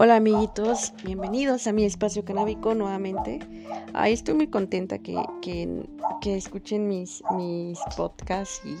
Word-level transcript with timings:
Hola 0.00 0.14
amiguitos, 0.14 0.94
bienvenidos 1.04 1.66
a 1.66 1.72
mi 1.72 1.82
espacio 1.82 2.24
canábico 2.24 2.72
nuevamente. 2.72 3.40
Ahí 3.94 4.12
estoy 4.12 4.34
muy 4.34 4.46
contenta 4.46 4.98
que, 4.98 5.20
que, 5.42 6.36
escuchen 6.36 6.86
mis, 6.86 7.20
mis 7.36 7.80
podcasts 7.96 8.62
y 8.64 8.76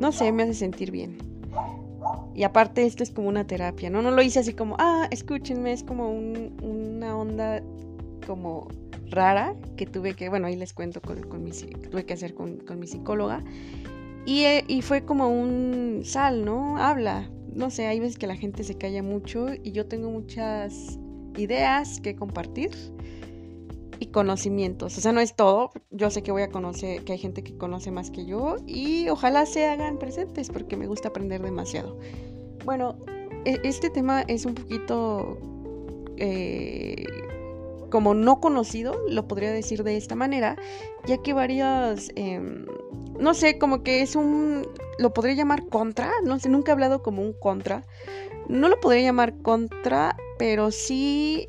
no 0.00 0.10
sé, 0.10 0.32
me 0.32 0.42
hace 0.42 0.54
sentir 0.54 0.90
bien. 0.90 1.18
Y 2.34 2.42
aparte 2.42 2.84
esto 2.84 3.04
es 3.04 3.12
como 3.12 3.28
una 3.28 3.46
terapia, 3.46 3.90
¿no? 3.90 4.02
No 4.02 4.10
lo 4.10 4.22
hice 4.22 4.40
así 4.40 4.52
como, 4.52 4.74
ah, 4.80 5.06
escúchenme, 5.12 5.70
es 5.70 5.84
como 5.84 6.10
una 6.10 7.16
onda 7.16 7.62
como 8.26 8.66
rara 9.08 9.54
que 9.76 9.86
tuve 9.86 10.14
que, 10.14 10.30
bueno, 10.30 10.48
ahí 10.48 10.56
les 10.56 10.72
cuento 10.74 11.00
con, 11.00 11.22
con 11.28 11.44
mi, 11.44 11.52
tuve 11.52 12.04
que 12.04 12.14
hacer 12.14 12.34
con, 12.34 12.56
con 12.56 12.80
mi 12.80 12.88
psicóloga. 12.88 13.44
Y, 14.26 14.42
eh, 14.46 14.64
y 14.66 14.82
fue 14.82 15.04
como 15.04 15.28
un 15.28 16.00
sal, 16.04 16.44
¿no? 16.44 16.76
Habla, 16.76 17.30
no 17.54 17.70
sé, 17.70 17.86
hay 17.86 18.00
veces 18.00 18.18
que 18.18 18.26
la 18.26 18.36
gente 18.36 18.64
se 18.64 18.76
calla 18.76 19.02
mucho 19.02 19.48
y 19.62 19.72
yo 19.72 19.86
tengo 19.86 20.10
muchas 20.10 20.98
ideas 21.36 22.00
que 22.00 22.16
compartir 22.16 22.70
y 23.98 24.06
conocimientos. 24.06 24.96
O 24.96 25.00
sea, 25.00 25.12
no 25.12 25.20
es 25.20 25.36
todo. 25.36 25.70
Yo 25.90 26.10
sé 26.10 26.22
que 26.22 26.32
voy 26.32 26.42
a 26.42 26.50
conocer, 26.50 27.04
que 27.04 27.12
hay 27.12 27.18
gente 27.18 27.44
que 27.44 27.56
conoce 27.56 27.90
más 27.90 28.10
que 28.10 28.24
yo 28.24 28.56
y 28.66 29.08
ojalá 29.08 29.46
se 29.46 29.66
hagan 29.66 29.98
presentes 29.98 30.50
porque 30.50 30.76
me 30.76 30.86
gusta 30.86 31.08
aprender 31.08 31.42
demasiado. 31.42 31.98
Bueno, 32.64 32.96
e, 33.44 33.60
este 33.62 33.90
tema 33.90 34.22
es 34.22 34.46
un 34.46 34.54
poquito 34.54 35.38
eh, 36.16 37.06
como 37.90 38.14
no 38.14 38.40
conocido, 38.40 38.96
lo 39.08 39.26
podría 39.28 39.50
decir 39.52 39.82
de 39.84 39.96
esta 39.96 40.14
manera, 40.14 40.56
ya 41.06 41.18
que 41.18 41.32
varias, 41.32 42.10
em, 42.14 42.64
no 43.20 43.34
sé, 43.34 43.58
como 43.58 43.82
que 43.82 44.02
es 44.02 44.16
un, 44.16 44.66
lo 44.98 45.12
podría 45.12 45.34
llamar 45.34 45.66
contra, 45.68 46.10
no 46.24 46.38
sé, 46.38 46.48
nunca 46.48 46.72
he 46.72 46.74
hablado 46.74 47.02
como 47.02 47.22
un 47.22 47.32
contra, 47.32 47.84
no 48.48 48.68
lo 48.68 48.80
podría 48.80 49.02
llamar 49.02 49.36
contra, 49.42 50.16
pero 50.38 50.70
sí 50.70 51.48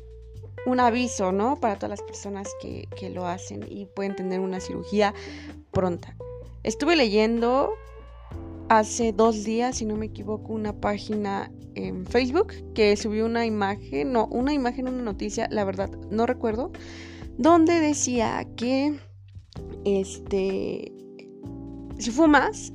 un 0.66 0.78
aviso, 0.78 1.32
¿no? 1.32 1.58
Para 1.58 1.76
todas 1.76 1.90
las 1.90 2.02
personas 2.02 2.48
que, 2.60 2.88
que 2.96 3.10
lo 3.10 3.26
hacen 3.26 3.64
y 3.68 3.86
pueden 3.86 4.14
tener 4.14 4.40
una 4.40 4.60
cirugía 4.60 5.14
pronta. 5.72 6.16
Estuve 6.62 6.94
leyendo 6.94 7.72
hace 8.68 9.12
dos 9.12 9.42
días, 9.42 9.78
si 9.78 9.84
no 9.84 9.96
me 9.96 10.06
equivoco, 10.06 10.52
una 10.52 10.72
página 10.72 11.50
en 11.74 12.06
Facebook 12.06 12.52
que 12.74 12.96
subió 12.96 13.26
una 13.26 13.46
imagen, 13.46 14.12
no, 14.12 14.26
una 14.26 14.52
imagen, 14.52 14.88
una 14.88 15.02
noticia, 15.02 15.48
la 15.50 15.64
verdad, 15.64 15.90
no 16.10 16.26
recuerdo, 16.26 16.70
donde 17.38 17.80
decía 17.80 18.46
que, 18.56 18.98
este, 19.84 20.92
si 21.98 22.10
fumas, 22.10 22.72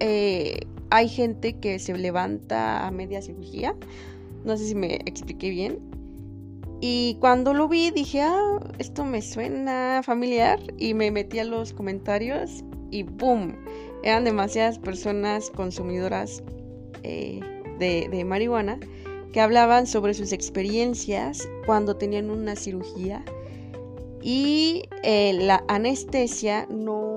eh, 0.00 0.60
hay 0.90 1.08
gente 1.08 1.54
que 1.54 1.78
se 1.78 1.96
levanta 1.96 2.86
a 2.86 2.90
media 2.90 3.22
cirugía, 3.22 3.74
no 4.44 4.56
sé 4.56 4.66
si 4.66 4.74
me 4.74 4.96
expliqué 5.06 5.50
bien, 5.50 5.78
y 6.86 7.16
cuando 7.20 7.54
lo 7.54 7.66
vi 7.66 7.90
dije, 7.90 8.20
ah, 8.20 8.60
esto 8.78 9.04
me 9.04 9.22
suena 9.22 10.02
familiar 10.04 10.60
y 10.76 10.92
me 10.92 11.10
metí 11.10 11.38
a 11.38 11.44
los 11.44 11.72
comentarios 11.72 12.62
y 12.90 13.04
¡boom! 13.04 13.56
Eran 14.02 14.24
demasiadas 14.24 14.78
personas 14.78 15.50
consumidoras 15.50 16.42
eh, 17.02 17.40
de, 17.78 18.24
marihuana 18.26 18.78
que 19.32 19.40
hablaban 19.40 19.86
sobre 19.86 20.12
sus 20.12 20.32
experiencias 20.32 21.48
cuando 21.64 21.96
tenían 21.96 22.30
una 22.30 22.54
cirugía. 22.54 23.24
Y 24.20 24.82
eh, 25.02 25.32
la 25.40 25.64
anestesia 25.68 26.66
no, 26.68 27.13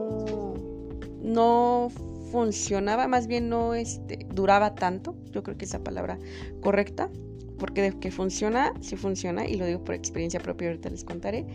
no 1.27 1.89
funcionaba, 2.31 3.07
más 3.07 3.27
bien 3.27 3.49
no 3.49 3.73
este, 3.73 4.25
duraba 4.33 4.75
tanto, 4.75 5.15
yo 5.31 5.43
creo 5.43 5.57
que 5.57 5.65
esa 5.65 5.83
palabra 5.83 6.17
correcta, 6.61 7.09
porque 7.57 7.81
de 7.81 7.99
que 7.99 8.11
funciona, 8.11 8.73
sí 8.81 8.95
funciona, 8.95 9.47
y 9.47 9.55
lo 9.55 9.65
digo 9.65 9.83
por 9.83 9.95
experiencia 9.95 10.39
propia, 10.39 10.69
ahorita 10.69 10.89
les 10.89 11.03
contaré. 11.03 11.45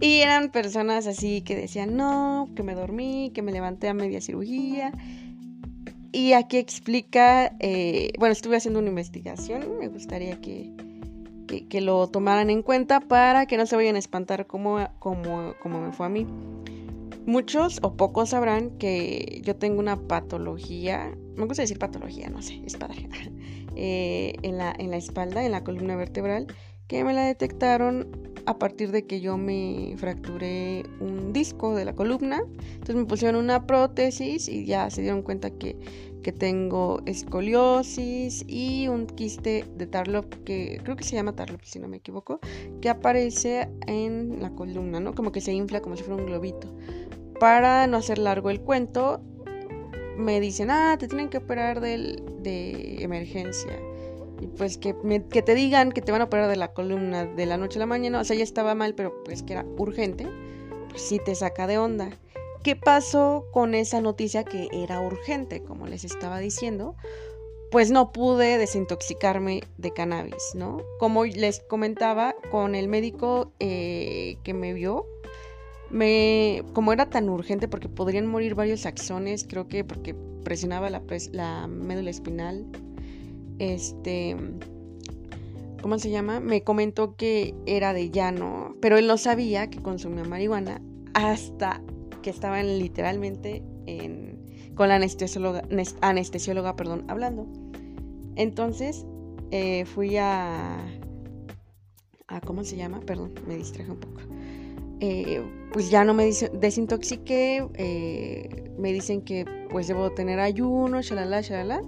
Y 0.00 0.20
eran 0.20 0.50
personas 0.50 1.06
así 1.06 1.42
que 1.42 1.54
decían, 1.54 1.96
no, 1.96 2.48
que 2.56 2.62
me 2.62 2.74
dormí, 2.74 3.30
que 3.34 3.42
me 3.42 3.52
levanté 3.52 3.88
a 3.88 3.94
media 3.94 4.20
cirugía, 4.20 4.92
y 6.12 6.32
aquí 6.32 6.58
explica, 6.58 7.54
eh, 7.58 8.12
bueno, 8.18 8.32
estuve 8.32 8.56
haciendo 8.56 8.78
una 8.78 8.88
investigación, 8.88 9.78
me 9.78 9.88
gustaría 9.88 10.40
que, 10.40 10.72
lo 11.80 12.06
tomaran 12.08 12.50
en 12.50 12.62
cuenta 12.62 13.00
para 13.00 13.46
que 13.46 13.56
no 13.56 13.66
se 13.66 13.74
vayan 13.76 13.96
a 13.96 13.98
espantar 13.98 14.46
como 14.46 14.78
me 14.78 15.92
fue 15.92 16.06
a 16.06 16.08
mí. 16.08 16.26
Muchos 17.26 17.80
o 17.82 17.96
pocos 17.96 18.30
sabrán 18.30 18.78
que 18.78 19.40
yo 19.44 19.56
tengo 19.56 19.80
una 19.80 19.96
patología, 19.96 21.16
me 21.36 21.46
gusta 21.46 21.62
decir 21.62 21.78
patología, 21.78 22.28
no 22.28 22.42
sé, 22.42 22.60
es 22.66 22.76
padre, 22.76 23.08
eh, 23.76 24.34
en, 24.42 24.58
la, 24.58 24.74
en 24.78 24.90
la 24.90 24.96
espalda, 24.96 25.44
en 25.44 25.52
la 25.52 25.64
columna 25.64 25.96
vertebral, 25.96 26.46
que 26.86 27.02
me 27.02 27.14
la 27.14 27.24
detectaron 27.24 28.34
a 28.46 28.58
partir 28.58 28.90
de 28.90 29.06
que 29.06 29.20
yo 29.20 29.38
me 29.38 29.94
fracturé 29.96 30.84
un 31.00 31.32
disco 31.32 31.74
de 31.74 31.84
la 31.84 31.94
columna. 31.94 32.42
Entonces 32.72 32.96
me 32.96 33.04
pusieron 33.04 33.42
una 33.42 33.66
prótesis 33.66 34.48
y 34.48 34.66
ya 34.66 34.90
se 34.90 35.02
dieron 35.02 35.22
cuenta 35.22 35.50
que, 35.50 35.76
que 36.22 36.32
tengo 36.32 37.00
escoliosis 37.06 38.44
y 38.46 38.88
un 38.88 39.06
quiste 39.06 39.64
de 39.76 39.86
Tarlop 39.86 40.26
que 40.44 40.80
creo 40.82 40.96
que 40.96 41.04
se 41.04 41.16
llama 41.16 41.34
Tarlop 41.34 41.62
si 41.62 41.78
no 41.78 41.88
me 41.88 41.98
equivoco, 41.98 42.40
que 42.80 42.88
aparece 42.88 43.68
en 43.86 44.40
la 44.40 44.50
columna, 44.50 45.00
¿no? 45.00 45.14
Como 45.14 45.32
que 45.32 45.40
se 45.40 45.52
infla 45.52 45.80
como 45.80 45.96
si 45.96 46.02
fuera 46.02 46.20
un 46.20 46.26
globito. 46.26 46.74
Para 47.40 47.86
no 47.86 47.98
hacer 47.98 48.18
largo 48.18 48.50
el 48.50 48.60
cuento, 48.60 49.20
me 50.16 50.40
dicen, 50.40 50.70
ah, 50.70 50.96
te 50.98 51.08
tienen 51.08 51.28
que 51.28 51.38
operar 51.38 51.80
de 51.80 52.96
emergencia 53.00 53.78
y 54.40 54.46
pues 54.46 54.78
que, 54.78 54.94
que 55.30 55.42
te 55.42 55.54
digan 55.54 55.92
que 55.92 56.02
te 56.02 56.12
van 56.12 56.20
a 56.20 56.24
operar 56.24 56.48
de 56.48 56.56
la 56.56 56.72
columna 56.72 57.24
de 57.24 57.46
la 57.46 57.56
noche 57.56 57.78
a 57.78 57.80
la 57.80 57.86
mañana, 57.86 58.20
o 58.20 58.24
sea, 58.24 58.36
ya 58.36 58.42
estaba 58.42 58.74
mal, 58.74 58.94
pero 58.94 59.22
pues 59.24 59.42
que 59.42 59.54
era 59.54 59.64
urgente, 59.78 60.26
pues 60.90 61.02
sí 61.02 61.20
te 61.24 61.34
saca 61.34 61.66
de 61.66 61.78
onda. 61.78 62.10
¿Qué 62.62 62.76
pasó 62.76 63.46
con 63.52 63.74
esa 63.74 64.00
noticia 64.00 64.44
que 64.44 64.68
era 64.72 65.00
urgente, 65.00 65.62
como 65.62 65.86
les 65.86 66.04
estaba 66.04 66.38
diciendo? 66.38 66.96
Pues 67.70 67.90
no 67.90 68.12
pude 68.12 68.56
desintoxicarme 68.56 69.62
de 69.76 69.92
cannabis, 69.92 70.54
¿no? 70.54 70.82
Como 70.98 71.24
les 71.24 71.60
comentaba, 71.60 72.34
con 72.50 72.74
el 72.74 72.88
médico 72.88 73.52
eh, 73.60 74.36
que 74.44 74.54
me 74.54 74.72
vio, 74.72 75.06
me, 75.94 76.64
como 76.72 76.92
era 76.92 77.08
tan 77.08 77.28
urgente 77.28 77.68
porque 77.68 77.88
podrían 77.88 78.26
morir 78.26 78.56
varios 78.56 78.84
axones, 78.84 79.46
creo 79.48 79.68
que 79.68 79.84
porque 79.84 80.12
presionaba 80.42 80.90
la, 80.90 81.00
la 81.30 81.68
médula 81.68 82.10
espinal, 82.10 82.66
este, 83.60 84.36
¿cómo 85.80 86.00
se 86.00 86.10
llama? 86.10 86.40
Me 86.40 86.64
comentó 86.64 87.14
que 87.14 87.54
era 87.66 87.92
de 87.92 88.10
llano, 88.10 88.74
pero 88.80 88.98
él 88.98 89.06
no 89.06 89.16
sabía 89.18 89.70
que 89.70 89.80
consumía 89.80 90.24
marihuana 90.24 90.82
hasta 91.14 91.80
que 92.22 92.30
estaban 92.30 92.80
literalmente 92.80 93.62
en, 93.86 94.72
con 94.74 94.88
la 94.88 94.96
anestesióloga, 94.96 95.62
anestesióloga 96.00 96.74
perdón, 96.74 97.04
hablando. 97.06 97.46
Entonces 98.34 99.06
eh, 99.52 99.84
fui 99.84 100.16
a, 100.16 100.76
a, 102.26 102.40
¿cómo 102.40 102.64
se 102.64 102.76
llama? 102.76 102.98
Perdón, 102.98 103.32
me 103.46 103.56
distraje 103.56 103.92
un 103.92 104.00
poco. 104.00 104.20
Eh, 104.98 105.63
pues 105.74 105.90
ya 105.90 106.04
no 106.04 106.14
me 106.14 106.30
desintoxiqué, 106.52 107.66
eh, 107.74 108.70
me 108.78 108.92
dicen 108.92 109.22
que 109.22 109.44
pues 109.70 109.88
debo 109.88 110.12
tener 110.12 110.38
ayuno, 110.38 111.02
shalala, 111.02 111.40
shalala. 111.40 111.82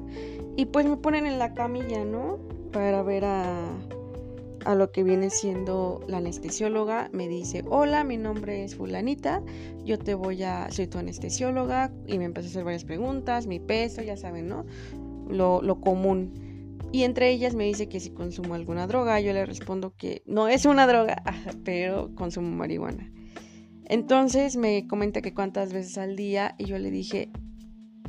Y 0.56 0.66
pues 0.66 0.86
me 0.86 0.96
ponen 0.96 1.24
en 1.24 1.38
la 1.38 1.54
camilla, 1.54 2.04
¿no? 2.04 2.40
Para 2.72 3.04
ver 3.04 3.24
a, 3.24 3.70
a 4.64 4.74
lo 4.74 4.90
que 4.90 5.04
viene 5.04 5.30
siendo 5.30 6.00
la 6.08 6.16
anestesióloga. 6.16 7.10
Me 7.12 7.28
dice, 7.28 7.62
hola, 7.68 8.02
mi 8.02 8.16
nombre 8.16 8.64
es 8.64 8.74
fulanita, 8.74 9.40
yo 9.84 10.00
te 10.00 10.14
voy 10.14 10.42
a, 10.42 10.68
soy 10.72 10.88
tu 10.88 10.98
anestesióloga. 10.98 11.92
Y 12.08 12.18
me 12.18 12.24
empezó 12.24 12.48
a 12.48 12.50
hacer 12.50 12.64
varias 12.64 12.84
preguntas, 12.84 13.46
mi 13.46 13.60
peso, 13.60 14.02
ya 14.02 14.16
saben, 14.16 14.48
¿no? 14.48 14.66
Lo, 15.28 15.62
lo 15.62 15.80
común. 15.80 16.80
Y 16.90 17.04
entre 17.04 17.30
ellas 17.30 17.54
me 17.54 17.62
dice 17.62 17.88
que 17.88 18.00
si 18.00 18.10
consumo 18.10 18.54
alguna 18.54 18.88
droga, 18.88 19.20
yo 19.20 19.32
le 19.32 19.46
respondo 19.46 19.94
que 19.96 20.22
no 20.26 20.48
es 20.48 20.66
una 20.66 20.88
droga, 20.88 21.22
pero 21.64 22.12
consumo 22.16 22.50
marihuana. 22.50 23.12
Entonces 23.88 24.56
me 24.56 24.86
comenta 24.86 25.22
que 25.22 25.32
cuántas 25.32 25.72
veces 25.72 25.96
al 25.98 26.16
día 26.16 26.54
y 26.58 26.64
yo 26.64 26.78
le 26.78 26.90
dije 26.90 27.30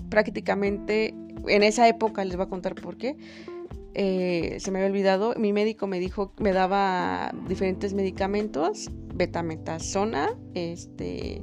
prácticamente 0.10 1.14
en 1.48 1.64
esa 1.64 1.88
época 1.88 2.26
les 2.26 2.36
voy 2.36 2.46
a 2.46 2.50
contar 2.50 2.76
por 2.76 2.98
qué. 2.98 3.16
Eh, 3.94 4.58
se 4.60 4.70
me 4.70 4.80
había 4.80 4.90
olvidado, 4.90 5.34
mi 5.38 5.54
médico 5.54 5.88
me 5.88 6.00
dijo, 6.00 6.34
me 6.38 6.54
daba 6.54 7.34
diferentes 7.48 7.94
medicamentos, 7.96 8.92
betametasona, 9.16 10.36
este, 10.54 11.42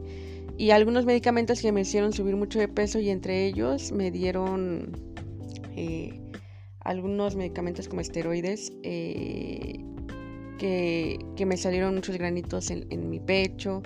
y 0.57 0.71
algunos 0.71 1.05
medicamentos 1.05 1.61
que 1.61 1.73
me 1.73 1.81
hicieron 1.81 2.13
subir 2.13 2.37
mucho 2.37 2.61
de 2.61 2.69
peso 2.69 3.01
y 3.01 3.11
entre 3.11 3.47
ellos 3.47 3.91
me 3.91 4.13
dieron 4.13 4.93
eh, 5.75 6.21
algunos 6.79 7.35
medicamentos 7.35 7.89
como 7.89 8.03
esteroides 8.03 8.73
eh, 8.85 9.85
que, 10.59 11.19
me 11.45 11.57
salieron 11.57 11.97
muchos 11.97 12.17
granitos 12.17 12.71
en, 12.71 12.87
en 12.91 13.11
mi 13.11 13.19
pecho, 13.19 13.83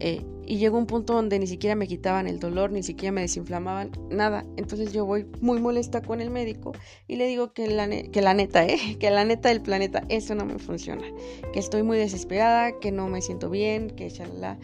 Eh, 0.00 0.24
y 0.46 0.58
llegó 0.58 0.76
un 0.76 0.86
punto 0.86 1.14
donde 1.14 1.38
ni 1.38 1.46
siquiera 1.46 1.74
me 1.74 1.86
quitaban 1.86 2.26
el 2.26 2.38
dolor, 2.38 2.70
ni 2.70 2.82
siquiera 2.82 3.12
me 3.12 3.22
desinflamaban, 3.22 3.90
nada. 4.10 4.44
Entonces 4.56 4.92
yo 4.92 5.06
voy 5.06 5.26
muy 5.40 5.60
molesta 5.60 6.02
con 6.02 6.20
el 6.20 6.30
médico 6.30 6.72
y 7.08 7.16
le 7.16 7.26
digo 7.26 7.52
que 7.52 7.68
la, 7.68 7.88
que 7.88 8.20
la 8.20 8.34
neta, 8.34 8.66
¿eh? 8.66 8.78
Que 8.98 9.10
la 9.10 9.24
neta 9.24 9.48
del 9.48 9.62
planeta, 9.62 10.04
eso 10.08 10.34
no 10.34 10.44
me 10.44 10.58
funciona. 10.58 11.04
Que 11.52 11.60
estoy 11.60 11.82
muy 11.82 11.98
desesperada, 11.98 12.78
que 12.78 12.92
no 12.92 13.08
me 13.08 13.22
siento 13.22 13.50
bien, 13.50 13.90
que 13.90 14.12
la 14.38 14.58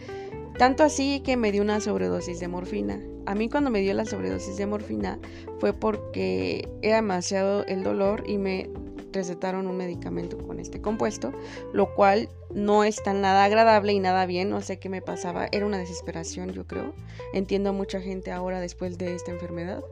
Tanto 0.57 0.83
así 0.83 1.21
que 1.21 1.37
me 1.37 1.51
dio 1.51 1.61
una 1.61 1.79
sobredosis 1.79 2.39
de 2.39 2.47
morfina. 2.47 3.01
A 3.25 3.35
mí 3.35 3.49
cuando 3.49 3.69
me 3.69 3.81
dio 3.81 3.93
la 3.93 4.05
sobredosis 4.05 4.57
de 4.57 4.65
morfina 4.65 5.19
fue 5.59 5.73
porque 5.73 6.67
era 6.81 6.97
demasiado 6.97 7.65
el 7.65 7.83
dolor 7.83 8.23
y 8.27 8.37
me 8.37 8.69
recetaron 9.11 9.67
un 9.67 9.77
medicamento 9.77 10.37
con 10.37 10.59
este 10.59 10.81
compuesto, 10.81 11.31
lo 11.73 11.93
cual 11.93 12.29
no 12.53 12.83
es 12.83 13.01
tan 13.03 13.21
nada 13.21 13.45
agradable 13.45 13.93
y 13.93 13.99
nada 13.99 14.25
bien, 14.25 14.49
no 14.49 14.61
sé 14.61 14.79
qué 14.79 14.89
me 14.89 15.01
pasaba, 15.01 15.47
era 15.51 15.65
una 15.65 15.77
desesperación 15.77 16.51
yo 16.51 16.65
creo. 16.65 16.93
Entiendo 17.33 17.69
a 17.69 17.73
mucha 17.73 18.01
gente 18.01 18.31
ahora 18.31 18.59
después 18.59 18.97
de 18.97 19.15
esta 19.15 19.31
enfermedad 19.31 19.83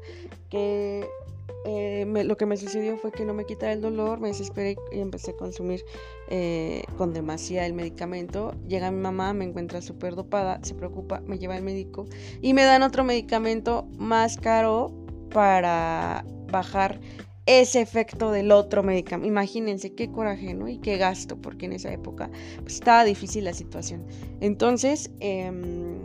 que 0.50 1.08
eh, 1.66 2.06
lo 2.26 2.38
que 2.38 2.46
me 2.46 2.56
sucedió 2.56 2.98
fue 2.98 3.12
que 3.12 3.26
no 3.26 3.34
me 3.34 3.46
quitaba 3.46 3.74
el 3.74 3.82
dolor, 3.82 4.20
me 4.20 4.30
desesperé 4.30 4.78
y 4.92 5.00
empecé 5.00 5.32
a 5.32 5.36
consumir 5.36 5.84
eh, 6.30 6.84
con 6.98 7.14
demasía 7.14 7.66
el 7.66 7.74
medicamento. 7.74 8.54
Llega 8.68 8.92
mi 8.92 9.02
mamá, 9.02 9.34
me 9.34 9.46
encuentra 9.46 9.82
súper 9.82 10.16
dopada, 10.16 10.60
se 10.64 10.74
preocupa, 10.74 11.22
me 11.22 11.38
lleva 11.38 11.56
al 11.56 11.64
médico 11.64 12.06
y 12.42 12.54
me 12.54 12.64
dan 12.64 12.84
otro 12.84 13.04
medicamento 13.04 13.88
más 13.98 14.38
caro 14.38 14.92
para 15.32 16.24
bajar 16.50 17.00
ese 17.50 17.82
efecto 17.82 18.32
del 18.32 18.52
otro 18.52 18.84
medicamento. 18.84 19.28
Imagínense 19.28 19.96
qué 19.96 20.12
coraje, 20.12 20.54
¿no? 20.54 20.68
Y 20.68 20.78
qué 20.78 20.98
gasto, 20.98 21.36
porque 21.36 21.66
en 21.66 21.74
esa 21.74 21.92
época 21.92 22.30
pues, 22.62 22.76
estaba 22.76 23.04
difícil 23.04 23.44
la 23.44 23.54
situación. 23.54 24.06
Entonces, 24.40 25.10
em, 25.20 25.98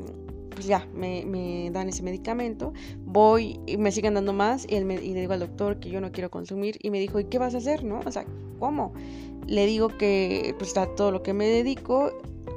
pues 0.48 0.66
ya, 0.66 0.88
me, 0.94 1.70
dan 1.70 1.90
ese 1.90 2.02
medicamento, 2.02 2.72
voy 3.04 3.60
y 3.66 3.76
me 3.76 3.92
siguen 3.92 4.14
dando 4.14 4.32
más 4.32 4.64
y, 4.66 4.80
le 4.80 5.20
digo 5.20 5.34
al 5.34 5.40
doctor 5.40 5.78
que 5.80 5.90
yo 5.90 6.00
no 6.00 6.12
quiero 6.12 6.30
consumir 6.30 6.78
y 6.80 6.90
me 6.90 6.98
dijo, 6.98 7.20
¿y 7.20 7.24
qué 7.24 7.38
vas 7.38 7.54
a 7.54 7.58
hacer, 7.58 7.84
no? 7.84 8.00
O 8.06 8.10
sea, 8.10 8.24
¿cómo? 8.58 8.94
Le 9.46 9.66
digo 9.66 9.88
que 9.88 10.54
pues 10.58 10.72
todo 10.96 11.10
lo 11.10 11.22
que 11.22 11.34
me 11.34 11.46
dedico, 11.46 12.10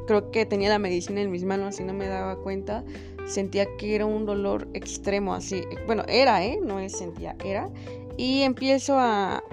creo 0.06 0.31
que 0.31 0.45
tenía 0.45 0.69
la 0.69 0.80
medicina 0.80 1.19
en 1.19 1.30
mis 1.30 1.44
manos 1.44 1.81
y 1.81 1.84
no 1.84 1.94
me 1.94 2.07
daba 2.07 2.38
cuenta, 2.38 2.86
sentía 3.25 3.66
que 3.78 3.95
era 3.95 4.06
un 4.06 4.25
dolor 4.25 4.69
extremo 4.74 5.34
así, 5.34 5.63
bueno, 5.88 6.04
era, 6.07 6.45
¿eh? 6.45 6.60
No 6.63 6.80
es 6.80 6.94
sentía, 6.94 7.36
era, 7.44 7.69
y 8.17 8.41
empiezo 8.41 8.97
a, 8.99 9.43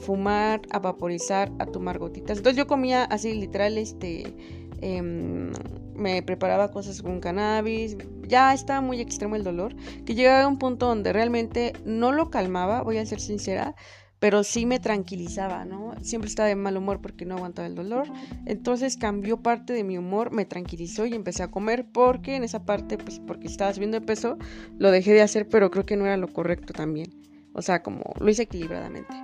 fumar, 0.00 0.62
a 0.70 0.78
vaporizar, 0.78 1.50
a 1.58 1.66
tomar 1.66 1.98
gotitas. 1.98 2.38
Entonces 2.38 2.56
yo 2.56 2.66
comía 2.66 3.04
así 3.04 3.34
literal, 3.34 3.78
este, 3.78 4.34
em, 4.80 5.52
me 5.94 6.22
preparaba 6.22 6.70
cosas 6.70 7.02
con 7.02 7.20
cannabis, 7.20 7.96
ya 8.26 8.54
estaba 8.54 8.80
muy 8.80 9.00
extremo 9.00 9.36
el 9.36 9.44
dolor, 9.44 9.74
que 10.06 10.14
llegaba 10.14 10.44
a 10.44 10.48
un 10.48 10.58
punto 10.58 10.86
donde 10.86 11.12
realmente 11.12 11.72
no 11.84 12.12
lo 12.12 12.30
calmaba, 12.30 12.82
voy 12.82 12.98
a 12.98 13.06
ser 13.06 13.20
sincera, 13.20 13.74
pero 14.20 14.44
sí 14.44 14.66
me 14.66 14.78
tranquilizaba, 14.78 15.64
¿no? 15.64 15.94
Siempre 16.00 16.28
estaba 16.28 16.48
de 16.48 16.54
mal 16.54 16.76
humor 16.76 17.00
porque 17.00 17.24
no 17.24 17.34
aguantaba 17.34 17.66
el 17.66 17.74
dolor. 17.74 18.06
Entonces 18.46 18.96
cambió 18.96 19.42
parte 19.42 19.72
de 19.72 19.82
mi 19.82 19.98
humor, 19.98 20.30
me 20.30 20.44
tranquilizó 20.44 21.06
y 21.06 21.14
empecé 21.14 21.42
a 21.42 21.50
comer 21.50 21.86
porque 21.92 22.36
en 22.36 22.44
esa 22.44 22.64
parte, 22.64 22.98
pues 22.98 23.18
porque 23.18 23.48
estaba 23.48 23.74
subiendo 23.74 23.98
de 23.98 24.06
peso, 24.06 24.38
lo 24.78 24.92
dejé 24.92 25.12
de 25.12 25.22
hacer, 25.22 25.48
pero 25.48 25.72
creo 25.72 25.84
que 25.84 25.96
no 25.96 26.06
era 26.06 26.16
lo 26.16 26.28
correcto 26.28 26.72
también. 26.72 27.31
O 27.54 27.62
sea, 27.62 27.82
como 27.82 28.14
lo 28.18 28.30
hice 28.30 28.42
equilibradamente. 28.42 29.14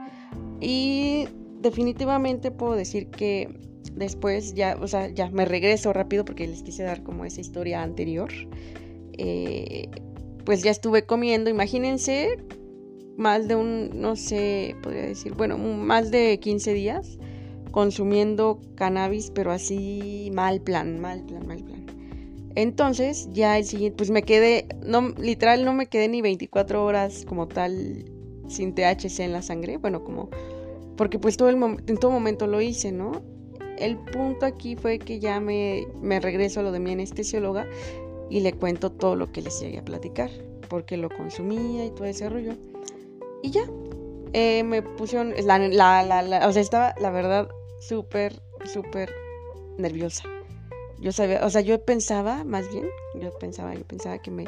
Y 0.60 1.28
definitivamente 1.60 2.50
puedo 2.50 2.74
decir 2.74 3.08
que 3.08 3.48
después 3.94 4.54
ya, 4.54 4.76
o 4.80 4.86
sea, 4.86 5.08
ya 5.08 5.30
me 5.30 5.44
regreso 5.44 5.92
rápido 5.92 6.24
porque 6.24 6.46
les 6.46 6.62
quise 6.62 6.82
dar 6.82 7.02
como 7.02 7.24
esa 7.24 7.40
historia 7.40 7.82
anterior. 7.82 8.30
Eh, 9.16 9.88
pues 10.44 10.62
ya 10.62 10.70
estuve 10.70 11.04
comiendo, 11.04 11.50
imagínense, 11.50 12.38
más 13.16 13.48
de 13.48 13.56
un, 13.56 13.90
no 14.00 14.16
sé, 14.16 14.76
podría 14.82 15.02
decir, 15.02 15.34
bueno, 15.34 15.58
más 15.58 16.10
de 16.10 16.38
15 16.40 16.72
días 16.72 17.18
consumiendo 17.70 18.60
cannabis, 18.74 19.30
pero 19.30 19.50
así 19.50 20.30
mal 20.32 20.60
plan, 20.60 21.00
mal 21.00 21.22
plan, 21.24 21.46
mal 21.46 21.62
plan. 21.62 21.86
Entonces, 22.54 23.28
ya 23.32 23.58
el 23.58 23.64
siguiente, 23.64 23.96
pues 23.96 24.10
me 24.10 24.22
quedé, 24.22 24.66
no, 24.84 25.10
literal 25.10 25.64
no 25.64 25.74
me 25.74 25.86
quedé 25.86 26.08
ni 26.08 26.22
24 26.22 26.84
horas 26.84 27.24
como 27.26 27.46
tal 27.46 28.10
sin 28.48 28.74
THC 28.74 29.20
en 29.20 29.32
la 29.32 29.42
sangre, 29.42 29.76
bueno, 29.76 30.02
como 30.04 30.28
porque 30.96 31.18
pues 31.18 31.36
todo 31.36 31.48
el 31.48 31.56
en 31.62 31.96
todo 31.96 32.10
momento 32.10 32.46
lo 32.46 32.60
hice, 32.60 32.90
¿no? 32.90 33.22
El 33.78 33.96
punto 33.96 34.44
aquí 34.44 34.74
fue 34.74 34.98
que 34.98 35.20
ya 35.20 35.38
me, 35.38 35.86
me 36.02 36.18
regreso 36.18 36.60
a 36.60 36.62
lo 36.64 36.72
de 36.72 36.80
mi 36.80 36.92
anestesióloga 36.92 37.66
y 38.28 38.40
le 38.40 38.52
cuento 38.52 38.90
todo 38.90 39.14
lo 39.14 39.30
que 39.30 39.40
les 39.40 39.60
llegué 39.60 39.78
a 39.78 39.84
platicar, 39.84 40.30
porque 40.68 40.96
lo 40.96 41.08
consumía 41.08 41.86
y 41.86 41.90
todo 41.90 42.04
ese 42.04 42.28
rollo. 42.28 42.54
Y 43.42 43.52
ya, 43.52 43.62
eh, 44.32 44.64
me 44.64 44.82
pusieron, 44.82 45.32
la, 45.44 45.58
la, 46.02 46.22
la, 46.22 46.48
o 46.48 46.52
sea, 46.52 46.60
estaba 46.60 46.94
la 47.00 47.10
verdad 47.10 47.48
súper, 47.80 48.42
súper 48.64 49.12
nerviosa. 49.78 50.24
Yo 51.00 51.12
sabía, 51.12 51.46
o 51.46 51.50
sea, 51.50 51.60
yo 51.60 51.80
pensaba, 51.84 52.42
más 52.42 52.70
bien, 52.72 52.86
yo 53.14 53.30
pensaba, 53.38 53.72
yo 53.74 53.84
pensaba 53.84 54.18
que 54.18 54.32
me, 54.32 54.46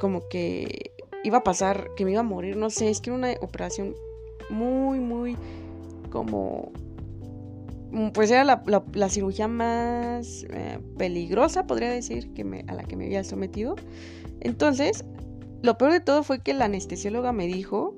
como 0.00 0.26
que 0.28 0.89
iba 1.24 1.38
a 1.38 1.44
pasar, 1.44 1.90
que 1.96 2.04
me 2.04 2.12
iba 2.12 2.20
a 2.20 2.24
morir, 2.24 2.56
no 2.56 2.70
sé, 2.70 2.90
es 2.90 3.00
que 3.00 3.10
era 3.10 3.18
una 3.18 3.32
operación 3.40 3.94
muy, 4.48 5.00
muy 5.00 5.36
como... 6.10 6.72
Mm, 7.92 8.10
pues 8.10 8.30
era 8.30 8.44
la, 8.44 9.08
cirugía 9.08 9.48
más 9.48 10.44
eh, 10.50 10.78
peligrosa, 10.96 11.66
podría 11.66 11.90
decir, 11.90 12.32
que 12.34 12.44
me, 12.44 12.64
a 12.68 12.74
la 12.74 12.84
que 12.84 12.96
me 12.96 13.06
había 13.06 13.24
sometido. 13.24 13.76
Entonces, 14.40 15.04
lo 15.62 15.76
peor 15.76 15.92
de 15.92 16.00
todo 16.00 16.22
fue 16.22 16.40
que 16.40 16.54
la 16.54 16.66
anestesióloga 16.66 17.32
me 17.32 17.46
dijo 17.46 17.94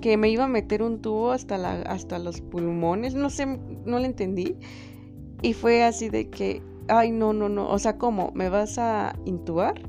que 0.00 0.16
me 0.16 0.30
iba 0.30 0.44
a 0.44 0.48
meter 0.48 0.82
un 0.82 1.00
tubo 1.00 1.32
hasta, 1.32 1.58
la, 1.58 1.82
hasta 1.82 2.18
los 2.18 2.40
pulmones, 2.40 3.14
no 3.14 3.30
sé, 3.30 3.46
no 3.46 3.98
le 3.98 4.06
entendí. 4.06 4.56
Y 5.42 5.52
fue 5.52 5.84
así 5.84 6.08
de 6.08 6.30
que, 6.30 6.62
ay, 6.88 7.12
no, 7.12 7.32
no, 7.32 7.48
no, 7.48 7.68
o 7.68 7.78
sea, 7.78 7.98
¿cómo? 7.98 8.32
¿Me 8.34 8.48
vas 8.48 8.78
a 8.78 9.14
intubar? 9.24 9.80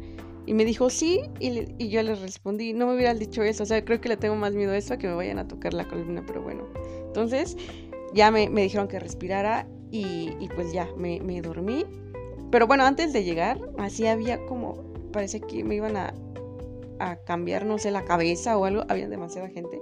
Y 0.45 0.53
me 0.53 0.65
dijo, 0.65 0.89
sí, 0.89 1.21
y, 1.39 1.88
yo 1.89 2.01
le 2.01 2.15
respondí, 2.15 2.73
no 2.73 2.88
me 2.88 2.95
hubieras 2.95 3.19
dicho 3.19 3.43
eso, 3.43 3.63
o 3.63 3.65
sea, 3.65 3.83
creo 3.85 4.01
que 4.01 4.09
le 4.09 4.17
tengo 4.17 4.35
más 4.35 4.53
miedo 4.53 4.71
a 4.71 4.77
eso 4.77 4.95
a 4.95 4.97
que 4.97 5.07
me 5.07 5.13
vayan 5.13 5.38
a 5.39 5.47
tocar 5.47 5.73
la 5.73 5.88
columna, 5.88 6.23
pero 6.25 6.41
bueno. 6.41 6.67
Entonces, 7.05 7.57
ya 8.13 8.31
me, 8.31 8.49
dijeron 8.49 8.88
que 8.88 8.99
respirara 8.99 9.67
y, 9.91 10.49
pues 10.55 10.73
ya, 10.73 10.88
me, 10.97 11.41
dormí. 11.41 11.85
Pero 12.49 12.67
bueno, 12.67 12.83
antes 12.85 13.13
de 13.13 13.23
llegar, 13.23 13.59
así 13.77 14.07
había 14.07 14.43
como, 14.45 14.83
parece 15.11 15.41
que 15.41 15.63
me 15.63 15.75
iban 15.75 15.95
a, 15.95 16.13
a 16.99 17.17
cambiar, 17.17 17.65
no 17.65 17.77
sé, 17.77 17.91
la 17.91 18.03
cabeza 18.03 18.57
o 18.57 18.65
algo, 18.65 18.83
había 18.89 19.07
demasiada 19.07 19.47
gente. 19.49 19.81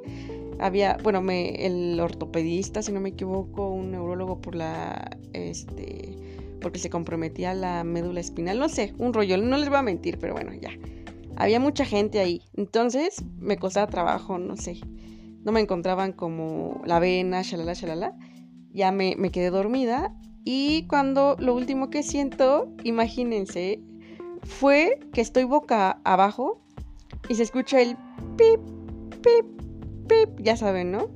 Había, 0.59 0.97
bueno, 1.01 1.21
me, 1.21 1.65
el 1.65 1.99
ortopedista, 1.99 2.81
si 2.81 2.91
no 2.91 2.99
me 2.99 3.09
equivoco, 3.09 3.69
un 3.69 3.91
neurólogo 3.91 4.41
por 4.41 4.55
la, 4.55 5.17
este, 5.31 6.17
porque 6.61 6.79
se 6.79 6.89
comprometía 6.89 7.53
la 7.53 7.83
médula 7.83 8.19
espinal, 8.19 8.59
no 8.59 8.69
sé, 8.69 8.93
un 8.97 9.13
rollo, 9.13 9.37
no 9.37 9.57
les 9.57 9.69
voy 9.69 9.77
a 9.77 9.81
mentir, 9.81 10.19
pero 10.19 10.33
bueno, 10.33 10.53
ya. 10.53 10.71
Había 11.35 11.59
mucha 11.59 11.85
gente 11.85 12.19
ahí, 12.19 12.41
entonces 12.55 13.23
me 13.37 13.57
costaba 13.57 13.87
trabajo, 13.87 14.37
no 14.37 14.57
sé, 14.57 14.79
no 15.43 15.51
me 15.51 15.61
encontraban 15.61 16.11
como 16.11 16.81
la 16.85 16.99
vena, 16.99 17.41
shalala, 17.41 17.73
shalala. 17.73 18.17
Ya 18.71 18.91
me, 18.91 19.15
me 19.17 19.31
quedé 19.31 19.49
dormida 19.49 20.13
y 20.43 20.85
cuando 20.87 21.35
lo 21.39 21.55
último 21.55 21.89
que 21.89 22.03
siento, 22.03 22.71
imagínense, 22.83 23.81
fue 24.43 24.99
que 25.13 25.21
estoy 25.21 25.43
boca 25.45 25.99
abajo 26.03 26.61
y 27.29 27.35
se 27.35 27.43
escucha 27.43 27.81
el 27.81 27.95
pip, 28.37 28.59
pip, 29.23 29.45
pip, 30.07 30.29
ya 30.39 30.55
saben, 30.55 30.91
¿no? 30.91 31.09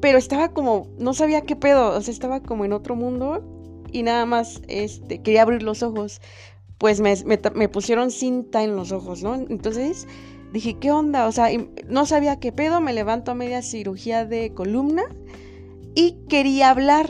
Pero 0.00 0.18
estaba 0.18 0.52
como, 0.52 0.88
no 0.98 1.14
sabía 1.14 1.42
qué 1.42 1.56
pedo, 1.56 1.96
o 1.96 2.00
sea, 2.00 2.12
estaba 2.12 2.40
como 2.40 2.64
en 2.64 2.72
otro 2.72 2.96
mundo 2.96 3.55
y 3.96 4.02
nada 4.02 4.26
más 4.26 4.60
este, 4.68 5.22
quería 5.22 5.40
abrir 5.40 5.62
los 5.62 5.82
ojos, 5.82 6.20
pues 6.76 7.00
me, 7.00 7.16
pusieron 7.70 8.10
cinta 8.10 8.62
en 8.62 8.76
los 8.76 8.92
ojos, 8.92 9.22
¿no? 9.22 9.34
Entonces 9.36 10.06
dije, 10.52 10.76
¿qué 10.78 10.92
onda? 10.92 11.26
O 11.26 11.32
sea, 11.32 11.48
no 11.88 12.04
sabía 12.04 12.38
qué 12.38 12.52
pedo, 12.52 12.82
me 12.82 12.92
levanto 12.92 13.30
a 13.30 13.34
media 13.34 13.62
cirugía 13.62 14.26
de 14.26 14.52
columna 14.52 15.04
y 15.94 16.18
quería 16.28 16.68
hablar 16.68 17.08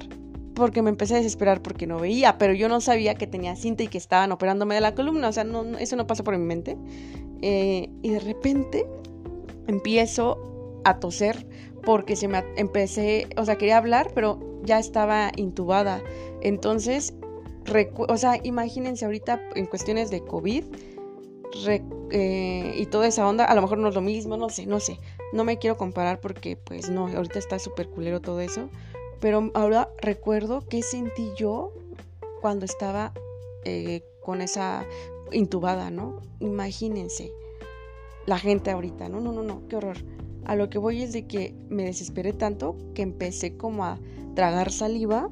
porque 0.55 0.81
me 0.81 0.91
empecé 0.91 1.15
a 1.15 1.17
desesperar 1.17 1.61
porque 1.61 1.89
no 1.89 1.99
veía, 1.99 2.39
pero 2.39 2.53
yo 2.53 2.69
no 2.69 2.81
sabía 2.81 3.17
que 3.17 3.27
tenía 3.27 3.57
cinta 3.57 3.83
y 3.83 3.89
que 3.89 3.99
estaban 3.99 4.31
operándome 4.31 4.77
de 4.77 4.81
la 4.81 4.95
columna, 4.95 5.29
o 5.29 5.33
sea, 5.33 5.43
no, 5.43 5.65
eso 5.79 5.97
no 5.97 6.07
pasó 6.07 6.23
por 6.23 6.39
mi 6.39 6.45
mente. 6.45 6.77
Eh, 7.43 7.91
y 8.01 8.11
de 8.11 8.21
repente 8.21 8.87
empiezo 9.67 10.81
a 10.85 11.01
toser 11.01 11.49
porque 11.83 12.15
se 12.15 12.29
me 12.29 12.45
empecé, 12.57 13.27
o 13.37 13.45
sea, 13.45 13.59
quería 13.59 13.77
hablar, 13.77 14.13
pero 14.15 14.39
ya 14.67 14.79
estaba 14.79 15.33
intubada. 15.37 16.03
Entonces, 16.43 17.15
o 17.97 18.17
sea, 18.17 18.39
imagínense 18.43 19.05
ahorita 19.05 19.41
en 19.55 19.67
cuestiones 19.67 20.11
de 20.11 20.23
COVID 20.23 20.65
eh, 22.11 22.75
y 22.77 22.87
toda 22.87 23.07
esa 23.07 23.27
onda, 23.27 23.45
a 23.45 23.55
lo 23.55 23.63
mejor 23.63 23.79
no 23.79 23.89
es 23.89 23.95
lo 23.95 24.03
mismo, 24.03 24.37
no 24.37 24.49
sé, 24.51 24.67
no 24.67 24.81
sé. 24.81 24.99
No 25.33 25.45
me 25.45 25.59
quiero 25.59 25.77
comparar 25.77 26.21
porque, 26.21 26.57
pues 26.57 26.91
no, 26.91 27.07
ahorita 27.09 27.39
está 27.39 27.59
súper 27.59 27.89
culero 27.89 28.21
todo 28.21 28.41
eso. 28.41 28.69
Pero 29.21 29.51
ahora 29.55 29.89
recuerdo 29.99 30.63
qué 30.69 30.83
sentí 30.83 31.33
yo 31.37 31.73
cuando 32.41 32.65
estaba 32.65 33.13
eh, 33.65 34.03
con 34.23 34.43
esa 34.43 34.85
intubada, 35.33 35.91
¿no? 35.91 36.21
Imagínense 36.41 37.33
la 38.27 38.39
gente 38.39 38.71
ahorita, 38.71 39.09
no, 39.09 39.21
no, 39.21 39.33
no, 39.33 39.43
no, 39.43 39.63
qué 39.69 39.77
horror. 39.77 39.97
A 40.47 40.55
lo 40.55 40.71
que 40.71 40.79
voy 40.79 41.03
es 41.03 41.13
de 41.13 41.27
que 41.27 41.55
me 41.69 41.85
desesperé 41.85 42.33
tanto 42.33 42.77
que 42.95 43.03
empecé 43.03 43.57
como 43.57 43.85
a 43.85 43.99
tragar 44.35 44.71
saliva 44.71 45.29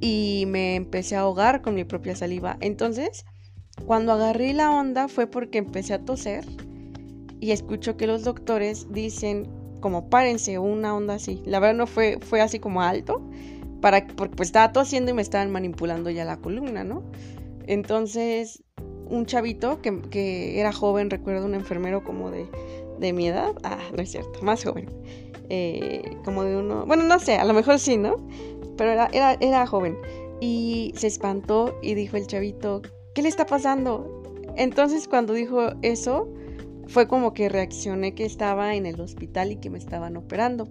y 0.00 0.44
me 0.48 0.76
empecé 0.76 1.16
a 1.16 1.20
ahogar 1.20 1.62
con 1.62 1.74
mi 1.74 1.84
propia 1.84 2.14
saliva. 2.14 2.58
Entonces, 2.60 3.24
cuando 3.86 4.12
agarré 4.12 4.52
la 4.52 4.70
onda 4.70 5.08
fue 5.08 5.26
porque 5.26 5.58
empecé 5.58 5.94
a 5.94 6.04
toser 6.04 6.44
y 7.40 7.52
escucho 7.52 7.96
que 7.96 8.06
los 8.06 8.22
doctores 8.24 8.92
dicen 8.92 9.48
como 9.80 10.08
párense 10.08 10.58
una 10.58 10.94
onda 10.94 11.14
así. 11.14 11.42
La 11.46 11.58
verdad 11.58 11.76
no 11.76 11.86
fue, 11.86 12.18
fue 12.20 12.40
así 12.40 12.58
como 12.58 12.82
alto, 12.82 13.22
para, 13.80 14.06
porque 14.06 14.36
pues 14.36 14.48
estaba 14.48 14.72
tosiendo 14.72 15.10
y 15.10 15.14
me 15.14 15.22
estaban 15.22 15.50
manipulando 15.50 16.10
ya 16.10 16.24
la 16.24 16.38
columna, 16.38 16.84
¿no? 16.84 17.02
Entonces, 17.66 18.62
un 19.08 19.26
chavito 19.26 19.82
que, 19.82 20.00
que 20.02 20.60
era 20.60 20.72
joven, 20.72 21.10
recuerdo 21.10 21.46
un 21.46 21.54
enfermero 21.54 22.02
como 22.02 22.30
de, 22.30 22.46
de, 22.98 23.12
mi 23.12 23.28
edad, 23.28 23.54
ah, 23.62 23.78
no 23.94 24.02
es 24.02 24.10
cierto, 24.10 24.40
más 24.42 24.64
joven, 24.64 24.88
eh, 25.48 26.16
como 26.24 26.44
de 26.44 26.56
uno, 26.56 26.86
bueno, 26.86 27.04
no 27.04 27.18
sé, 27.18 27.36
a 27.36 27.44
lo 27.44 27.54
mejor 27.54 27.78
sí, 27.78 27.96
¿no? 27.96 28.16
Pero 28.76 28.90
era, 28.92 29.08
era, 29.12 29.34
era 29.40 29.66
joven. 29.66 29.96
Y 30.40 30.92
se 30.96 31.06
espantó 31.06 31.78
y 31.82 31.94
dijo 31.94 32.16
el 32.16 32.26
chavito, 32.26 32.82
¿qué 33.14 33.22
le 33.22 33.28
está 33.28 33.46
pasando? 33.46 34.22
Entonces 34.56 35.08
cuando 35.08 35.32
dijo 35.32 35.70
eso, 35.82 36.28
fue 36.86 37.08
como 37.08 37.34
que 37.34 37.48
reaccioné 37.48 38.14
que 38.14 38.24
estaba 38.24 38.74
en 38.74 38.86
el 38.86 39.00
hospital 39.00 39.52
y 39.52 39.56
que 39.56 39.70
me 39.70 39.78
estaban 39.78 40.16
operando. 40.16 40.68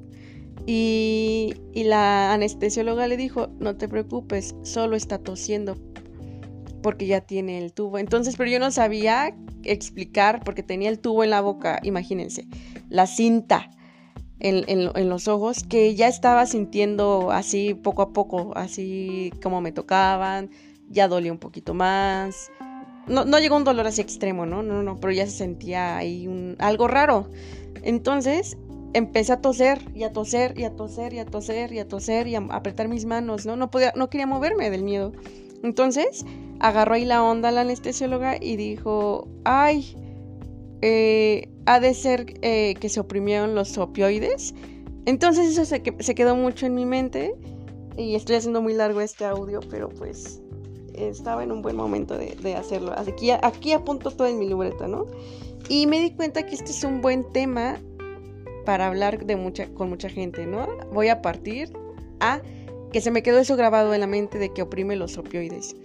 Y, 0.65 1.55
la 1.73 2.33
anestesióloga 2.33 3.07
le 3.07 3.17
dijo, 3.17 3.49
no 3.59 3.75
te 3.75 3.89
preocupes, 3.89 4.55
solo 4.61 4.95
está 4.95 5.17
tosiendo 5.17 5.75
porque 6.83 7.07
ya 7.07 7.21
tiene 7.21 7.57
el 7.57 7.73
tubo. 7.73 7.97
Entonces, 7.97 8.35
pero 8.37 8.51
yo 8.51 8.59
no 8.59 8.69
sabía 8.69 9.35
explicar 9.63 10.43
porque 10.43 10.61
tenía 10.61 10.89
el 10.89 10.99
tubo 10.99 11.23
en 11.23 11.31
la 11.31 11.41
boca, 11.41 11.79
imagínense, 11.81 12.45
la 12.89 13.07
cinta 13.07 13.71
en, 14.39 15.09
los 15.09 15.27
ojos 15.27 15.63
que 15.63 15.95
ya 15.95 16.07
estaba 16.07 16.45
sintiendo 16.45 17.31
así 17.31 17.73
poco 17.73 18.01
a 18.03 18.13
poco, 18.13 18.51
así 18.55 19.31
como 19.41 19.61
me 19.61 19.71
tocaban, 19.71 20.51
ya 20.89 21.07
dolía 21.07 21.31
un 21.31 21.39
poquito 21.39 21.73
más, 21.73 22.51
no, 23.07 23.25
no 23.25 23.39
llegó 23.39 23.55
un 23.55 23.63
dolor 23.63 23.87
así 23.87 24.01
extremo, 24.01 24.45
¿no? 24.45 24.61
No, 24.63 24.83
no, 24.83 24.99
pero 24.99 25.13
ya 25.13 25.25
se 25.25 25.31
sentía 25.31 25.97
ahí 25.97 26.27
un, 26.27 26.55
algo 26.59 26.87
raro. 26.87 27.29
Entonces 27.83 28.57
empecé 28.93 29.33
a 29.33 29.41
toser 29.41 29.79
y 29.95 30.03
a 30.03 30.13
toser 30.13 30.57
y 30.57 30.65
a 30.65 30.75
toser 30.75 31.13
y 31.13 31.19
a 31.19 31.25
toser 31.25 31.73
y 31.73 31.79
a 31.79 31.87
toser 31.87 32.27
y 32.27 32.35
a 32.35 32.39
apretar 32.51 32.87
mis 32.87 33.05
manos, 33.05 33.45
¿no? 33.45 33.55
No 33.55 33.71
podía, 33.71 33.93
no 33.95 34.09
quería 34.09 34.27
moverme 34.27 34.69
del 34.69 34.83
miedo. 34.83 35.13
Entonces 35.63 36.25
agarró 36.59 36.93
ahí 36.93 37.05
la 37.05 37.23
onda 37.23 37.51
la 37.51 37.61
anestesióloga 37.61 38.37
y 38.39 38.57
dijo, 38.57 39.27
ay, 39.43 39.95
eh, 40.81 41.49
ha 41.65 41.79
de 41.79 41.93
ser 41.93 42.33
eh, 42.41 42.75
que 42.79 42.89
se 42.89 42.99
oprimieron 42.99 43.55
los 43.55 43.77
opioides. 43.77 44.53
Entonces 45.05 45.47
eso 45.47 45.65
se, 45.65 45.81
quedó 45.81 46.35
mucho 46.35 46.65
en 46.65 46.75
mi 46.75 46.85
mente 46.85 47.35
y 47.97 48.15
estoy 48.15 48.35
haciendo 48.35 48.61
muy 48.61 48.73
largo 48.73 49.01
este 49.01 49.25
audio, 49.25 49.61
pero 49.69 49.89
pues 49.89 50.41
estaba 50.93 51.43
en 51.43 51.51
un 51.51 51.61
buen 51.61 51.75
momento 51.75 52.17
de, 52.17 52.55
hacerlo. 52.55 52.93
Aquí, 52.97 53.31
aquí 53.31 53.71
apunto 53.71 54.11
todo 54.11 54.27
en 54.27 54.37
mi 54.39 54.47
libreta, 54.47 54.87
¿no? 54.87 55.05
Y 55.69 55.87
me 55.87 55.99
di 56.01 56.11
cuenta 56.11 56.45
que 56.45 56.55
este 56.55 56.71
es 56.71 56.83
un 56.83 57.01
buen 57.01 57.31
tema 57.31 57.77
para 58.65 58.87
hablar 58.87 59.25
de 59.25 59.35
mucha, 59.35 59.67
con 59.73 59.89
mucha 59.89 60.09
gente, 60.09 60.45
¿no? 60.45 60.67
Voy 60.91 61.07
a 61.07 61.21
partir 61.21 61.71
a 62.19 62.41
que 62.93 63.01
se 63.01 63.11
me 63.11 63.23
quedó 63.23 63.39
eso 63.39 63.57
grabado 63.57 63.93
en 63.93 63.99
la 63.99 64.07
mente 64.07 64.37
de 64.37 64.53
que 64.53 64.61
oprime 64.61 64.95
los 64.95 65.17
opioides. 65.17 65.75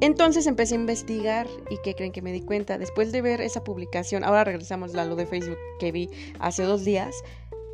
Entonces 0.00 0.46
empecé 0.46 0.74
a 0.74 0.78
investigar 0.78 1.48
y 1.70 1.78
¿qué 1.82 1.94
creen 1.94 2.12
que 2.12 2.22
me 2.22 2.32
di 2.32 2.42
cuenta? 2.42 2.78
Después 2.78 3.10
de 3.10 3.22
ver 3.22 3.40
esa 3.40 3.64
publicación, 3.64 4.22
ahora 4.22 4.44
regresamos 4.44 4.94
a 4.94 5.04
lo 5.04 5.16
de 5.16 5.26
Facebook 5.26 5.58
que 5.80 5.90
vi 5.90 6.10
hace 6.38 6.62
dos 6.64 6.84
días, 6.84 7.16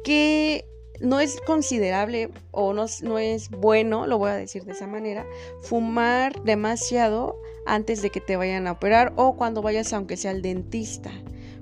que 0.04 0.64
no 1.00 1.20
es 1.20 1.40
considerable 1.40 2.30
o 2.52 2.72
no, 2.72 2.86
no, 3.02 3.18
es 3.18 3.50
bueno, 3.50 4.06
lo 4.06 4.16
voy 4.18 4.30
a 4.30 4.34
decir 4.34 4.64
de 4.64 4.72
esa 4.72 4.86
manera, 4.86 5.26
fumar 5.62 6.42
demasiado 6.44 7.36
antes 7.66 8.00
de 8.00 8.10
que 8.10 8.20
te 8.20 8.36
vayan 8.36 8.66
a 8.66 8.72
operar 8.72 9.12
o 9.16 9.36
cuando 9.36 9.60
vayas 9.60 9.92
aunque 9.92 10.16
sea 10.16 10.30
al 10.30 10.42
dentista 10.42 11.10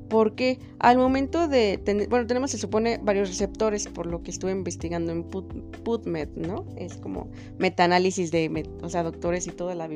porque 0.09 0.59
al 0.79 0.99
momento 0.99 1.49
de 1.49 1.79
tener, 1.79 2.09
bueno, 2.09 2.27
tenemos 2.27 2.51
se 2.51 2.59
supone 2.59 2.99
varios 3.03 3.29
receptores 3.29 3.89
por 3.89 4.07
lo 4.07 4.23
que 4.23 4.31
estuve 4.31 4.53
investigando 4.53 5.13
en 5.13 5.25
PubMed, 5.25 6.29
¿no? 6.37 6.65
Es 6.77 6.97
como 6.97 7.29
metaanálisis 7.59 8.31
de, 8.31 8.69
o 8.83 8.89
sea, 8.89 9.03
doctores 9.03 9.47
y 9.47 9.51
toda 9.51 9.75
la, 9.75 9.89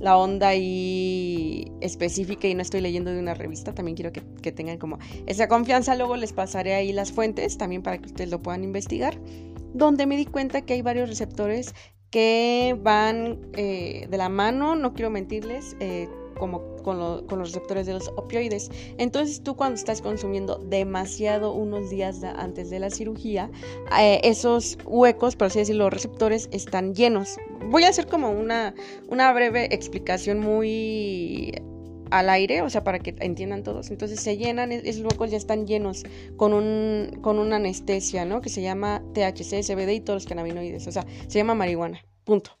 la, 0.00 0.16
onda 0.16 0.48
ahí 0.48 1.70
específica 1.80 2.48
y 2.48 2.54
no 2.54 2.62
estoy 2.62 2.80
leyendo 2.80 3.10
de 3.10 3.18
una 3.18 3.34
revista, 3.34 3.74
también 3.74 3.96
quiero 3.96 4.12
que, 4.12 4.22
que 4.40 4.52
tengan 4.52 4.78
como 4.78 4.98
esa 5.26 5.48
confianza, 5.48 5.94
luego 5.96 6.16
les 6.16 6.32
pasaré 6.32 6.74
ahí 6.74 6.92
las 6.92 7.12
fuentes 7.12 7.58
también 7.58 7.82
para 7.82 7.98
que 7.98 8.06
ustedes 8.06 8.30
lo 8.30 8.40
puedan 8.40 8.64
investigar, 8.64 9.18
donde 9.74 10.06
me 10.06 10.16
di 10.16 10.26
cuenta 10.26 10.62
que 10.62 10.74
hay 10.74 10.82
varios 10.82 11.08
receptores 11.08 11.74
que 12.12 12.78
van 12.80 13.40
eh, 13.54 14.06
de 14.08 14.16
la 14.18 14.28
mano, 14.28 14.76
no 14.76 14.92
quiero 14.92 15.10
mentirles, 15.10 15.76
eh, 15.80 16.08
como 16.38 16.76
con, 16.82 16.98
los 16.98 17.52
receptores 17.52 17.86
de 17.86 17.94
los 17.94 18.08
opioides. 18.16 18.70
Entonces 18.98 19.42
tú 19.42 19.56
cuando 19.56 19.76
estás 19.76 20.02
consumiendo 20.02 20.56
demasiado 20.58 21.52
unos 21.52 21.90
días 21.90 22.22
antes 22.24 22.70
de 22.70 22.78
la 22.78 22.90
cirugía, 22.90 23.50
eh, 23.98 24.20
esos 24.24 24.78
huecos, 24.84 25.36
por 25.36 25.48
así 25.48 25.60
decirlo, 25.60 25.84
los 25.84 25.92
receptores 25.92 26.48
están 26.52 26.94
llenos. 26.94 27.36
Voy 27.70 27.84
a 27.84 27.88
hacer 27.88 28.06
como 28.06 28.30
una, 28.30 28.74
breve 29.08 29.74
explicación 29.74 30.40
muy 30.40 31.54
al 32.10 32.28
aire, 32.28 32.60
o 32.60 32.68
sea, 32.68 32.84
para 32.84 32.98
que 32.98 33.14
entiendan 33.20 33.62
todos. 33.62 33.90
Entonces 33.90 34.20
se 34.20 34.36
llenan, 34.36 34.70
esos 34.70 35.02
huecos 35.02 35.30
ya 35.30 35.38
están 35.38 35.66
llenos 35.66 36.04
con, 36.36 36.52
un, 36.52 37.18
con 37.22 37.38
una 37.38 37.56
anestesia, 37.56 38.26
¿no? 38.26 38.42
Que 38.42 38.50
se 38.50 38.60
llama 38.60 39.02
THC, 39.14 39.62
CBD 39.64 39.94
y 39.94 40.00
todos 40.00 40.22
los 40.22 40.26
cannabinoides, 40.26 40.86
o 40.86 40.92
sea, 40.92 41.06
se 41.26 41.38
llama 41.38 41.54
marihuana, 41.54 42.04
punto. 42.24 42.52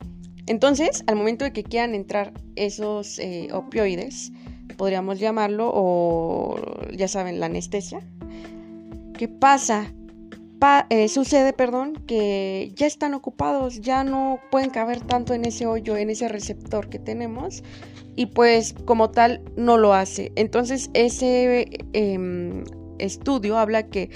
Entonces, 0.46 1.04
al 1.06 1.16
momento 1.16 1.44
de 1.44 1.52
que 1.52 1.62
quieran 1.62 1.94
entrar 1.94 2.32
esos 2.56 3.18
eh, 3.18 3.48
opioides, 3.52 4.32
podríamos 4.76 5.18
llamarlo, 5.18 5.70
o 5.72 6.56
ya 6.92 7.08
saben, 7.08 7.40
la 7.40 7.46
anestesia, 7.46 8.00
¿qué 9.16 9.28
pasa? 9.28 9.92
Eh, 10.90 11.08
sucede, 11.08 11.52
perdón, 11.52 11.94
que 12.06 12.72
ya 12.76 12.86
están 12.86 13.14
ocupados, 13.14 13.80
ya 13.80 14.04
no 14.04 14.38
pueden 14.52 14.70
caber 14.70 15.00
tanto 15.00 15.34
en 15.34 15.44
ese 15.44 15.66
hoyo, 15.66 15.96
en 15.96 16.08
ese 16.08 16.28
receptor 16.28 16.88
que 16.88 17.00
tenemos, 17.00 17.64
y 18.14 18.26
pues 18.26 18.72
como 18.84 19.10
tal 19.10 19.42
no 19.56 19.76
lo 19.76 19.92
hace. 19.92 20.30
Entonces, 20.36 20.88
ese 20.94 21.66
em, 21.94 22.62
estudio 22.98 23.58
habla 23.58 23.88
que 23.88 24.10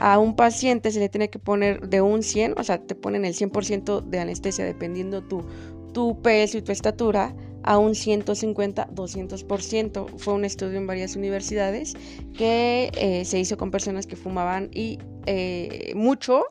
a 0.00 0.18
un 0.18 0.34
paciente 0.34 0.90
se 0.90 0.98
le 0.98 1.08
tiene 1.08 1.30
que 1.30 1.38
poner 1.38 1.88
de 1.88 2.00
un 2.00 2.22
100, 2.22 2.54
o 2.58 2.64
sea, 2.64 2.78
te 2.78 2.94
ponen 2.94 3.24
el 3.24 3.34
100% 3.34 4.02
de 4.02 4.18
anestesia 4.18 4.64
dependiendo 4.64 5.22
tu, 5.22 5.44
tu 5.92 6.20
peso 6.22 6.58
y 6.58 6.62
tu 6.62 6.72
estatura, 6.72 7.34
a 7.62 7.78
un 7.78 7.94
150, 7.94 8.88
200%. 8.88 10.06
Fue 10.16 10.34
un 10.34 10.44
estudio 10.44 10.78
en 10.78 10.86
varias 10.86 11.16
universidades 11.16 11.94
que 12.36 12.90
eh, 12.96 13.24
se 13.24 13.38
hizo 13.38 13.56
con 13.56 13.70
personas 13.70 14.06
que 14.06 14.16
fumaban 14.16 14.70
y 14.72 14.98
eh, 15.26 15.92
mucho, 15.94 16.44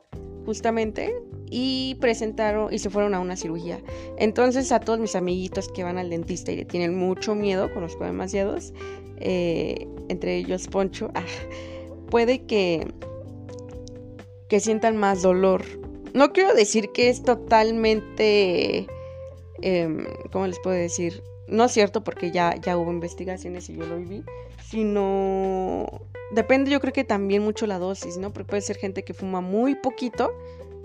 justamente, 0.46 1.16
y 1.50 1.98
presentaron 2.00 2.72
y 2.72 2.80
se 2.80 2.90
fueron 2.90 3.16
a 3.16 3.20
una 3.20 3.36
cirugía. 3.36 3.80
Entonces 4.18 4.72
a 4.72 4.80
todos 4.80 5.00
mis 5.00 5.16
amiguitos 5.16 5.70
que 5.70 5.84
van 5.84 5.98
al 5.98 6.10
dentista 6.10 6.52
y 6.52 6.58
le 6.58 6.66
tienen 6.66 6.96
mucho 6.96 7.34
miedo, 7.34 7.74
conozco 7.74 8.04
demasiados, 8.04 8.74
eh, 9.18 9.88
entre 10.10 10.38
ellos 10.38 10.68
Poncho, 10.68 11.10
ah, 11.16 11.24
puede 12.10 12.46
que 12.46 12.88
que 14.50 14.60
sientan 14.60 14.98
más 14.98 15.22
dolor. 15.22 15.64
No 16.14 16.34
quiero 16.34 16.54
decir 16.54 16.92
que 16.92 17.10
es 17.10 17.24
totalmente, 17.24 18.88
eh, 19.62 20.08
¿cómo 20.32 20.48
les 20.48 20.60
puedo 20.60 20.76
decir? 20.76 21.24
No 21.48 21.66
es 21.66 21.72
cierto 21.72 22.04
porque 22.04 22.32
ya, 22.32 22.56
ya 22.62 22.78
hubo 22.78 22.92
investigaciones 22.92 23.70
y 23.70 23.78
yo 23.78 23.86
lo 23.86 23.98
viví, 23.98 24.24
sino 24.70 25.88
depende 26.32 26.72
yo 26.72 26.80
creo 26.80 26.94
que 26.94 27.04
también 27.04 27.44
mucho 27.44 27.66
la 27.68 27.80
dosis, 27.80 28.18
¿no? 28.18 28.32
Porque 28.32 28.50
puede 28.50 28.62
ser 28.62 28.78
gente 28.78 29.04
que 29.04 29.14
fuma 29.14 29.42
muy 29.42 29.76
poquito 29.76 30.32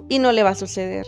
y 0.08 0.18
no 0.18 0.32
le 0.32 0.42
va 0.42 0.50
a 0.50 0.54
suceder. 0.54 1.06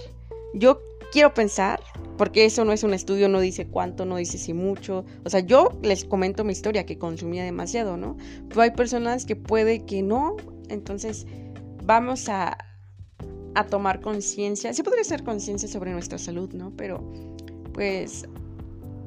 Yo 0.55 0.81
quiero 1.13 1.35
pensar, 1.35 1.81
porque 2.17 2.45
eso 2.45 2.65
no 2.65 2.73
es 2.73 2.83
un 2.83 2.95
estudio, 2.95 3.29
no 3.29 3.41
dice 3.41 3.67
cuánto, 3.67 4.07
no 4.07 4.17
dice 4.17 4.39
si 4.39 4.55
mucho. 4.55 5.05
O 5.25 5.31
sea, 5.31 5.41
yo 5.41 5.73
les 5.83 6.05
comento 6.05 6.45
mi 6.45 6.53
historia, 6.53 6.87
que 6.87 6.99
consumía 6.99 7.45
demasiado, 7.45 7.97
¿no? 7.97 8.17
Pero 8.49 8.63
hay 8.63 8.71
personas 8.71 9.27
que 9.27 9.37
puede 9.37 9.85
que 9.85 10.03
no, 10.03 10.37
entonces 10.69 11.27
vamos 11.87 12.29
a, 12.29 12.59
tomar 13.71 14.03
conciencia, 14.03 14.75
sí 14.75 14.83
podría 14.83 15.03
ser 15.03 15.25
conciencia 15.25 15.67
sobre 15.67 15.91
nuestra 15.91 16.19
salud, 16.19 16.53
¿no? 16.53 16.73
Pero 16.77 17.03
pues 17.73 18.27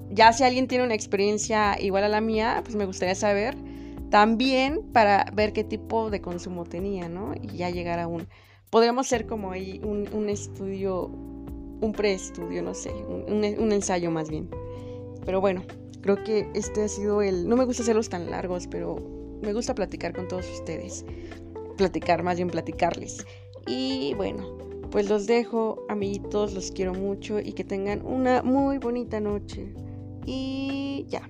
ya 0.10 0.34
si 0.34 0.44
alguien 0.44 0.68
tiene 0.68 0.86
una 0.86 0.96
experiencia 0.96 1.80
igual 1.80 2.04
a 2.04 2.10
la 2.10 2.20
mía, 2.20 2.62
pues 2.64 2.76
me 2.76 2.86
gustaría 2.86 3.14
saber 3.14 3.56
también 4.10 4.82
para 4.92 5.26
ver 5.36 5.54
qué 5.54 5.64
tipo 5.64 6.10
de 6.10 6.20
consumo 6.20 6.66
tenía, 6.66 7.10
¿no? 7.10 7.36
Y 7.40 7.58
ya 7.58 7.70
llegar 7.70 8.00
a 8.00 8.08
un... 8.08 8.28
Podríamos 8.72 9.08
ser 9.08 9.28
como 9.28 9.52
ahí 9.52 9.80
un, 9.84 10.30
estudio, 10.30 11.06
un 11.06 11.94
preestudio, 11.96 12.64
no 12.64 12.74
sé, 12.74 12.90
un, 12.92 13.46
un 13.60 13.72
ensayo 13.72 14.10
más 14.10 14.32
bien. 14.32 14.50
Pero 15.26 15.42
bueno, 15.42 15.62
creo 16.02 16.24
que 16.24 16.50
este 16.56 16.84
ha 16.84 16.88
sido 16.88 17.22
el... 17.22 17.48
No 17.48 17.56
me 17.56 17.66
gusta 17.66 17.84
hacerlos 17.84 18.10
tan 18.10 18.32
largos, 18.32 18.66
pero 18.66 18.96
me 19.44 19.54
gusta 19.54 19.76
platicar 19.76 20.14
con 20.14 20.28
todos 20.28 20.50
ustedes. 20.50 21.06
Platicar, 21.80 22.24
más 22.24 22.36
bien 22.36 22.50
platicarles. 22.50 23.26
Y 23.66 24.14
bueno, 24.16 24.58
pues 24.92 25.10
los 25.10 25.28
dejo, 25.28 25.86
amiguitos, 25.88 26.54
los 26.54 26.72
quiero 26.72 26.94
mucho 26.94 27.40
y 27.40 27.54
que 27.54 27.64
tengan 27.64 28.06
una 28.06 28.44
muy 28.44 28.80
bonita 28.80 29.22
noche. 29.22 29.74
Y 30.26 31.06
ya. 31.08 31.22